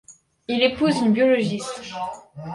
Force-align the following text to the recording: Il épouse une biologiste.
Il 0.47 0.63
épouse 0.63 0.97
une 0.99 1.13
biologiste. 1.13 1.79